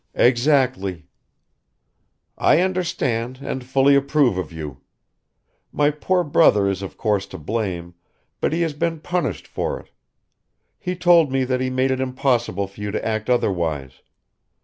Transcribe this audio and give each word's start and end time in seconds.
"Exactly." 0.15 1.05
"I 2.35 2.59
understand 2.61 3.37
and 3.39 3.63
fully 3.63 3.93
approve 3.93 4.35
of 4.35 4.51
you. 4.51 4.81
My 5.71 5.91
poor 5.91 6.23
brother 6.23 6.67
is 6.67 6.81
of 6.81 6.97
course 6.97 7.27
to 7.27 7.37
blame; 7.37 7.93
but 8.39 8.51
he 8.51 8.61
has 8.63 8.73
been 8.73 8.99
punished 9.01 9.45
for 9.45 9.79
it. 9.79 9.91
He 10.79 10.95
told 10.95 11.31
me 11.31 11.43
that 11.43 11.61
he 11.61 11.69
made 11.69 11.91
it 11.91 11.99
impossible 12.01 12.65
for 12.65 12.81
you 12.81 12.89
to 12.89 13.05
act 13.07 13.29
otherwise. 13.29 14.01